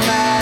[0.00, 0.33] matter.